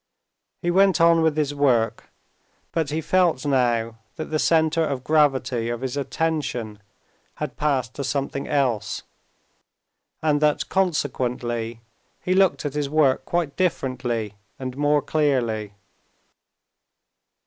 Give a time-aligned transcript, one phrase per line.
[0.63, 2.09] He went on with his work,
[2.71, 6.81] but he felt now that the center of gravity of his attention
[7.35, 9.03] had passed to something else,
[10.23, 11.81] and that consequently
[12.19, 15.75] he looked at his work quite differently and more clearly.